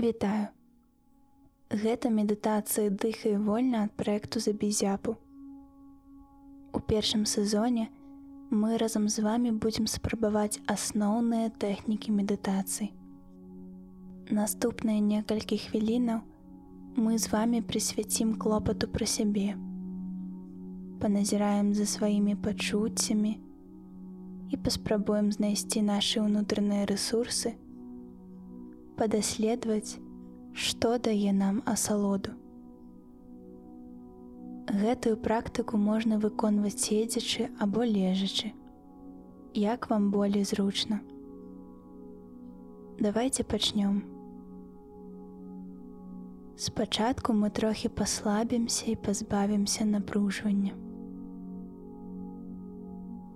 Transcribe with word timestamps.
Вітаю. 0.00 0.46
Гэта 1.68 2.08
медытацыя 2.08 2.88
дыхай 2.88 3.34
вольна 3.36 3.82
ад 3.84 3.90
праекту 4.00 4.40
забізяпу. 4.40 5.12
У 6.72 6.80
першым 6.92 7.26
сезоне 7.32 7.84
мы 8.48 8.78
разам 8.80 9.10
з 9.12 9.20
вами 9.20 9.52
будзем 9.52 9.90
спрабаваць 9.94 10.62
асноўныя 10.64 11.52
тэхнікі 11.52 12.16
медытацыі. 12.16 12.88
Наступныя 14.40 15.04
некалькі 15.04 15.60
хвілінаў 15.68 16.24
мы 16.96 17.20
з 17.20 17.28
вами 17.36 17.60
прысвяцім 17.60 18.34
клопату 18.40 18.88
пра 18.88 19.04
сябе. 19.04 19.52
Паназіраем 21.04 21.74
за 21.74 21.84
сваімі 21.84 22.40
пачуццямі 22.40 23.36
і 24.48 24.64
паспрабуем 24.64 25.28
знайсці 25.28 25.84
нашы 25.84 26.24
ўнутраныя 26.24 26.88
рэсурсы, 26.88 27.60
падаследаваць, 29.00 29.96
што 30.52 30.98
дае 30.98 31.32
нам 31.32 31.62
асалоду. 31.72 32.36
Гэтую 34.70 35.16
практыку 35.16 35.78
можна 35.80 36.18
выконваць 36.24 36.78
седзячы 36.84 37.48
або 37.58 37.82
лежачы. 37.82 38.52
Як 39.54 39.88
вам 39.90 40.10
болей 40.10 40.44
зручна. 40.44 41.00
Давайте 43.00 43.42
пачнём. 43.42 44.02
Спачатку 46.56 47.32
мы 47.32 47.50
трохі 47.50 47.88
паслабімся 47.88 48.90
і 48.90 48.96
пазбавімся 48.96 49.84
напружвання. 49.84 50.72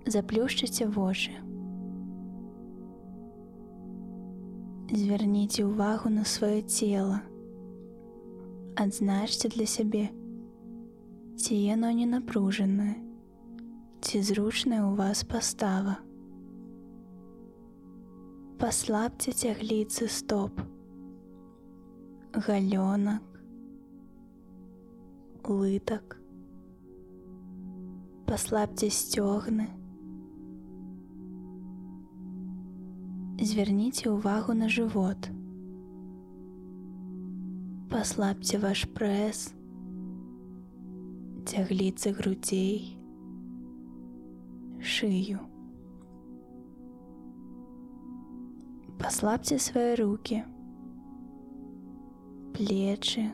Заплюшчыце 0.05 0.85
вочы. 0.85 1.44
Звярніце 4.85 5.63
ўвагу 5.65 6.11
на 6.13 6.21
сваё 6.29 6.61
цело. 6.61 7.17
Адзначце 8.77 9.49
для 9.49 9.65
сябе, 9.65 10.13
ці 11.41 11.57
яно 11.57 11.89
не 11.89 12.05
напружанае, 12.05 12.93
ці 14.05 14.21
зручная 14.21 14.85
ў 14.85 14.93
вас 14.93 15.25
пастава. 15.25 15.95
Паслабце 18.61 19.33
цягліцы 19.33 20.05
стоп, 20.05 20.53
галёнак, 22.45 23.25
лытак, 25.49 26.21
паслабце 28.29 28.93
сцёгны, 28.93 29.65
Звярніце 33.35 34.07
ўвагу 34.15 34.53
на 34.55 34.69
жывот. 34.71 35.27
Паслабце 37.91 38.55
ваш 38.63 38.83
прэс, 38.95 39.51
цягліцы 41.43 42.13
грудзей, 42.15 42.95
шыю. 44.79 45.43
Паслабце 49.03 49.59
свае 49.59 49.99
руки, 49.99 50.39
плечы, 52.55 53.27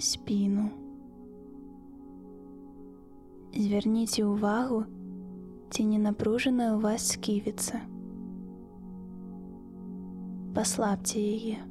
спіну. 0.00 0.72
Звярніце 3.52 4.24
ўвагу, 4.24 4.80
ці 4.88 5.01
не 5.79 5.99
напружаная 6.01 6.73
ў 6.73 6.81
вас 6.81 7.13
сківіца. 7.13 7.81
Паслабце 10.57 11.21
яе. 11.21 11.61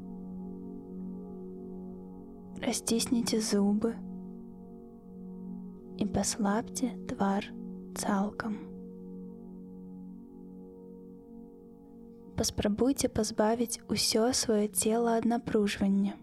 Расцісніце 2.63 3.43
зубы 3.43 3.99
і 5.99 6.07
паслабце 6.07 6.95
твар 7.11 7.51
цалкам. 7.99 8.55
Паспрабуйце 12.39 13.09
пазбавіць 13.09 13.83
усё 13.89 14.31
сваё 14.31 14.69
цела 14.69 15.19
ад 15.19 15.25
напружвання. 15.25 16.15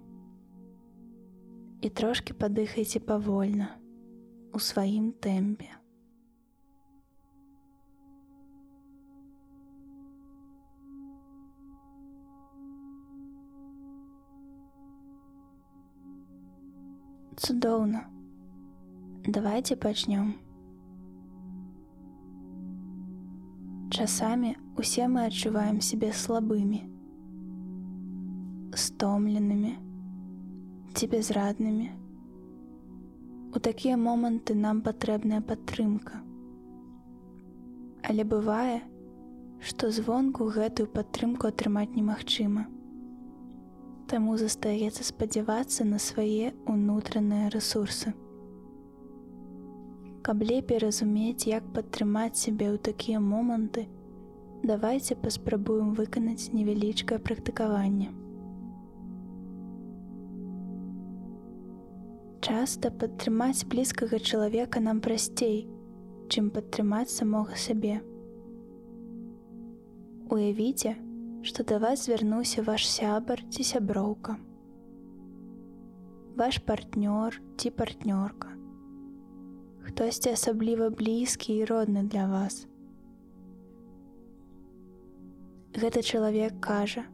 І 1.81 1.89
трошки 1.89 2.31
падыхайце 2.33 3.03
павольна 3.03 3.73
у 4.53 4.59
сваім 4.59 5.11
тэмпе. 5.19 5.73
Цудоўна. 17.38 18.04
Давайте 19.26 19.76
пачнём. 19.76 20.34
Часамі 23.90 24.56
усе 24.76 25.06
мы 25.08 25.26
адчуваем 25.26 25.80
сябе 25.80 26.10
слабымі, 26.12 26.80
стомленымі 28.74 29.72
ці 30.94 31.06
безраднымі. 31.14 31.88
У 33.54 33.62
такія 33.62 33.96
моманты 33.96 34.54
нам 34.54 34.82
патрэбная 34.82 35.40
падтрымка. 35.40 36.18
Але 38.02 38.24
бывае, 38.24 38.82
што 39.60 39.90
звонку 39.94 40.50
гэтую 40.58 40.90
падтрымку 40.90 41.48
атрымаць 41.54 41.94
немагчыма. 41.94 42.66
Таму 44.08 44.38
застаецца 44.40 45.04
спадзявацца 45.04 45.84
на 45.84 45.98
свае 46.00 46.52
ўнутраныя 46.64 47.50
рэсурсы. 47.52 48.14
Каб 50.24 50.44
лепей 50.48 50.78
разумець, 50.80 51.44
як 51.44 51.66
падтрымаць 51.76 52.40
сябе 52.40 52.70
ў 52.72 52.80
такія 52.80 53.20
моманты, 53.20 53.84
давайте 54.64 55.12
паспрабуем 55.12 55.92
выканаць 55.98 56.48
невялічкае 56.52 57.18
практыкаванне. 57.20 58.08
Часта 62.40 62.88
падтрымаць 63.02 63.68
блізкага 63.68 64.22
чалавека 64.24 64.80
нам 64.80 65.02
прасцей, 65.04 65.66
чым 66.32 66.48
падтрымаць 66.48 67.12
самога 67.12 67.60
сябе. 67.60 68.00
Уявіце, 70.32 70.96
што 71.42 71.64
да 71.64 71.78
вас 71.78 72.04
звярнуўся 72.06 72.62
ваш 72.62 72.86
сябар 72.88 73.42
ці 73.50 73.64
сяброўка. 73.64 74.36
Ваш 76.38 76.58
партнёр 76.66 77.38
ці 77.56 77.70
партнёрка. 77.70 78.54
Хтосьці 79.86 80.34
асабліва 80.34 80.90
блізкі 80.90 81.54
і 81.54 81.64
родны 81.70 82.02
для 82.08 82.26
вас. 82.26 82.66
Гэты 85.78 86.02
чалавек 86.02 86.60
кажа: 86.60 87.06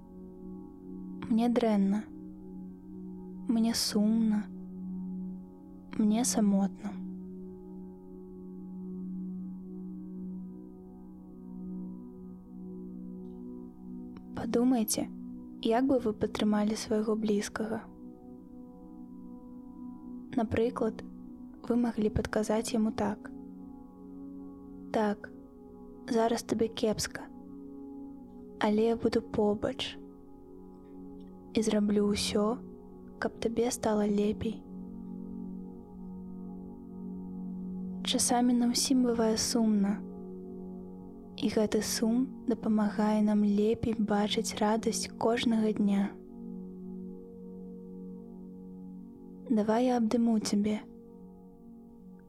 Мне 1.28 1.48
дрэнна, 1.48 2.02
Мне 3.48 3.74
сумна, 3.74 4.44
мне 5.98 6.24
самотна. 6.24 7.03
Падумайце, 14.44 15.03
як 15.65 15.87
бы 15.88 15.97
вы 16.05 16.10
падтрымалі 16.22 16.77
свайго 16.77 17.15
блізкага. 17.16 17.78
Напрыклад, 20.37 21.00
вы 21.65 21.77
маглі 21.84 22.10
падказаць 22.19 22.74
яму 22.74 22.92
так. 22.92 23.30
Так, 24.92 25.30
зараз 26.13 26.45
табе 26.45 26.68
кепска, 26.68 27.24
але 28.60 28.84
я 28.92 29.01
буду 29.01 29.24
побач 29.24 29.97
і 31.57 31.65
зраблю 31.65 32.04
ўсё, 32.13 32.47
каб 33.16 33.41
табе 33.41 33.72
стала 33.72 34.04
лепей. 34.04 34.60
Часамі 38.04 38.60
нам 38.60 38.77
усім 38.77 39.09
бывае 39.09 39.39
сумна, 39.41 39.97
І 41.44 41.48
гэты 41.52 41.82
сум 41.84 42.20
дапамагае 42.48 43.20
нам 43.24 43.41
лепей 43.44 43.92
бачыць 44.10 44.56
радасць 44.60 45.10
кожнага 45.24 45.72
дня. 45.76 46.04
Давай 49.50 49.91
я 49.91 49.98
абдыму 50.00 50.38
цябе, 50.41 50.78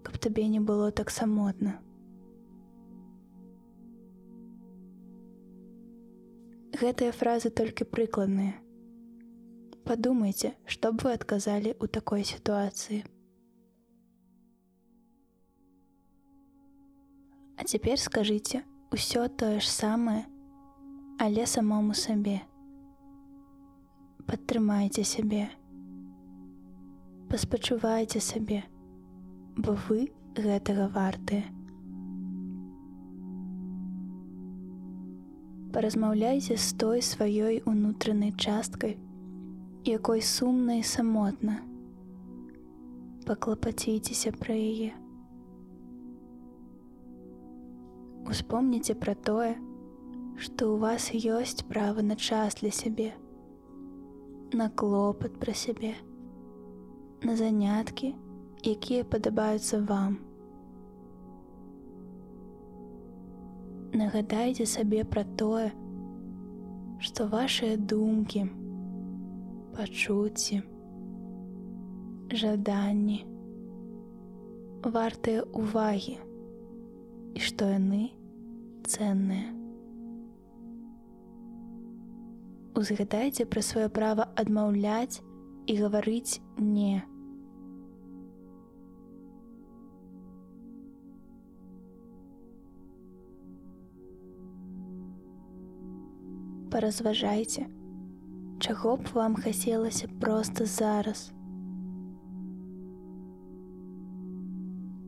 каб 0.03 0.19
табе 0.19 0.49
не 0.57 0.59
было 0.59 0.91
так 0.91 1.15
самотна. 1.19 1.77
Гэтыя 6.83 7.15
фразы 7.15 7.55
толькі 7.63 7.87
прыкладныя. 7.95 8.59
Падумайце, 9.87 10.55
што 10.67 10.91
б 10.91 11.07
вы 11.07 11.15
адказалі 11.15 11.71
ў 11.79 11.87
такой 11.87 12.27
сітуацыі. 12.27 13.03
А 17.55 17.63
цяпер 17.63 17.95
скажыце, 17.95 18.65
ўсё 18.91 19.29
тое 19.29 19.59
ж 19.59 19.69
самае, 19.69 20.25
але 21.17 21.45
самому 21.45 21.93
сабе. 21.93 22.41
падтрымайце 24.25 25.03
сябе. 25.05 25.43
Паспачувайце 27.29 28.21
сабе, 28.27 28.63
бо 29.57 29.75
вы 29.85 30.09
гэтага 30.37 30.87
вартыя. 30.95 31.45
Паразмаўляйце 35.75 36.57
з 36.57 36.73
той 36.81 37.05
сваёй 37.05 37.61
унутранай 37.69 38.33
часткай, 38.33 38.97
якой 39.85 40.21
сумна 40.21 40.81
і 40.81 40.83
самотна. 40.83 41.61
Паклапаціцеся 43.29 44.31
пра 44.31 44.57
яе. 44.57 44.93
Успомніце 48.25 48.95
пра 48.97 49.13
тое, 49.27 49.53
што 50.41 50.67
ў 50.73 50.77
вас 50.81 51.03
ёсць 51.13 51.61
права 51.69 52.01
на 52.05 52.15
час 52.17 52.57
для 52.57 52.71
сябе, 52.73 53.11
на 54.61 54.65
клопат 54.81 55.37
пра 55.43 55.53
сябе, 55.53 55.91
на 57.21 57.35
заняткі, 57.37 58.11
якія 58.65 59.05
падабаюцца 59.05 59.83
вам. 59.93 60.17
Нагадайце 63.93 64.65
сабе 64.73 65.05
пра 65.05 65.27
тое, 65.37 65.69
што 66.97 67.29
вашыя 67.29 67.77
думкі, 67.77 68.47
пачуцці, 69.77 70.63
жаданні, 72.33 73.23
вартыя 74.81 75.45
ўвагі 75.53 76.24
і 77.35 77.43
што 77.43 77.67
яны 77.67 78.09
ценныя. 78.87 79.51
Узгадайце 82.75 83.45
пра 83.51 83.61
сваё 83.63 83.89
права 83.91 84.27
адмаўляць 84.35 85.19
і 85.67 85.75
гаварыць 85.79 86.39
не. 86.59 87.03
Паразважайце, 96.75 97.63
чаго 98.59 98.97
б 98.99 99.15
вам 99.15 99.39
хацелася 99.39 100.11
проста 100.19 100.67
зараз. 100.67 101.31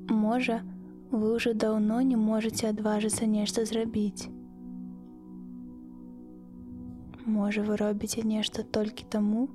Можа, 0.08 0.62
вы 1.12 1.36
ўжо 1.36 1.54
даўно 1.54 2.02
не 2.02 2.18
можаце 2.20 2.68
адважыцца 2.70 3.26
нешта 3.26 3.64
зрабіць. 3.66 4.28
Можа, 7.28 7.62
вы 7.64 7.76
робіце 7.80 8.24
нешта 8.24 8.64
толькі 8.64 9.06
таму, 9.12 9.48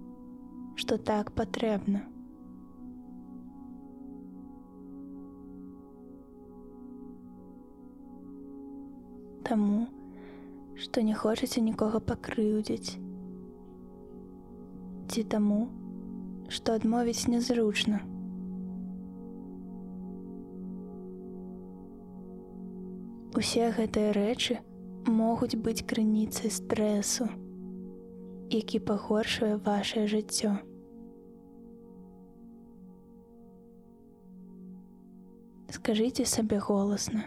што 0.76 0.98
так 0.98 1.32
патрэбна. 1.32 2.02
Таму, 9.48 9.88
што 10.76 11.02
не 11.02 11.14
хочаце 11.14 11.60
нікога 11.60 12.00
пакрыўдзіць. 12.00 12.96
Ці 15.12 15.24
таму, 15.24 15.68
што 16.48 16.76
адмовіць 16.80 17.28
нязручна. 17.28 18.00
Усе 23.32 23.70
гэтыя 23.72 24.12
рэчы 24.12 24.58
могуць 25.08 25.56
быць 25.56 25.86
крыніцай 25.88 26.50
стрэсу, 26.52 27.28
які 28.52 28.78
пагоршуе 28.90 29.56
вашее 29.56 30.04
жыццё. 30.06 30.52
Скажыце 35.72 36.28
сабе 36.28 36.58
голасна: 36.60 37.24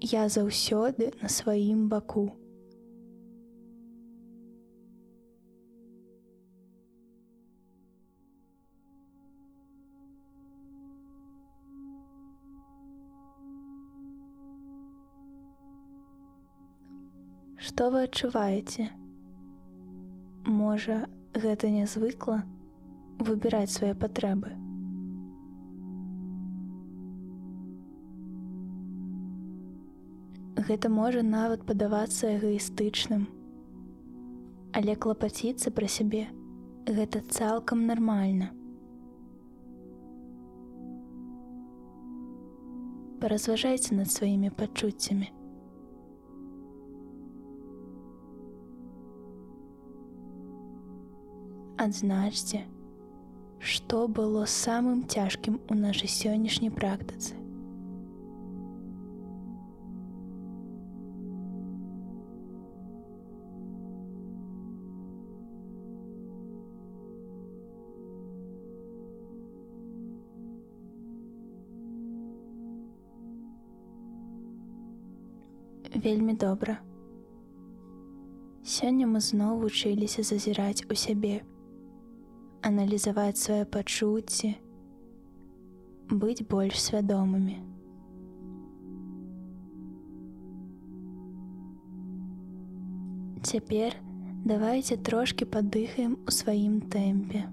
Я 0.00 0.28
заўсёды 0.28 1.10
на 1.20 1.28
сваім 1.28 1.88
баку. 1.88 2.30
Што 17.70 17.86
вы 17.94 18.00
адчуваеце? 18.02 18.84
Можа, 20.50 20.96
гэта 21.44 21.68
нязвыкла 21.70 22.40
выбіраць 23.28 23.70
свае 23.70 23.92
патрэбы. 23.94 24.50
Гэта 30.66 30.90
можа 30.98 31.22
нават 31.22 31.62
падавацца 31.70 32.34
эгоістычным. 32.34 33.24
Але 34.74 34.98
клапаціцца 35.06 35.70
пра 35.70 35.86
сябе 35.86 36.26
гэта 36.90 37.22
цалкам 37.22 37.86
нармальна. 37.86 38.50
Паразважайце 43.22 43.94
над 43.94 44.10
сваімі 44.10 44.50
пачуццямі. 44.50 45.36
Адзначце, 51.80 52.64
што 53.58 54.06
было 54.06 54.44
самым 54.44 55.04
цяжкім 55.08 55.60
у 55.68 55.74
нашай 55.74 56.08
сённяшняй 56.12 56.70
практыцы. 56.70 57.36
Вельмі 76.00 76.32
добра. 76.32 76.78
Сёння 78.64 79.06
мы 79.06 79.20
зноў 79.20 79.58
вучыліся 79.60 80.22
зазіраць 80.24 80.84
у 80.88 80.94
сябе 80.94 81.40
аналізаваць 82.62 83.40
свае 83.40 83.64
пачуцці, 83.64 84.52
быць 86.10 86.44
больш 86.50 86.80
свядомымі. 86.82 87.56
Цяпер 93.40 93.96
давайце 94.44 94.98
трошки 95.08 95.48
падыхаем 95.48 96.18
у 96.28 96.34
сваім 96.34 96.76
тэмпе. 96.92 97.46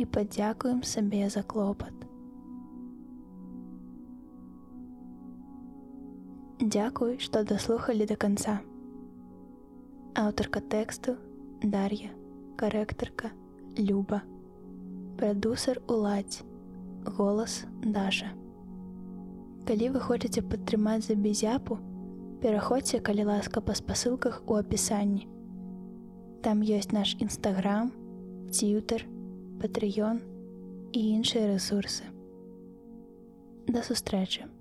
І 0.00 0.06
падзякуем 0.16 0.82
сабе 0.82 1.28
за 1.30 1.42
клопат. 1.42 1.99
Дзякуй, 6.60 7.16
што 7.24 7.40
даслухалі 7.40 8.04
да 8.04 8.16
канца. 8.20 8.58
Аўтарка 10.12 10.60
тэксту 10.60 11.14
Дар'я, 11.62 12.10
карэктарка, 12.60 13.30
Люба, 13.78 14.20
Прадусар 15.16 15.80
уладзь, 15.88 16.42
голас 17.16 17.64
Даша. 17.80 18.36
Калі 19.64 19.88
вы 19.96 20.04
хочаце 20.04 20.44
падтрымаць 20.44 21.08
за 21.08 21.16
безяпу, 21.16 21.80
пераходзьце, 22.44 23.00
калі 23.00 23.24
ласка 23.32 23.64
па 23.64 23.72
спасылках 23.72 24.42
у 24.44 24.60
апісанні. 24.60 25.24
Там 26.44 26.60
ёсць 26.60 26.92
наш 26.92 27.16
нстаграм, 27.24 27.88
ціютер, 28.52 29.08
патрыён 29.64 30.20
і 30.92 31.08
іншыя 31.16 31.56
рэсурсы. 31.56 32.04
Да 33.64 33.80
сустрэчы! 33.80 34.59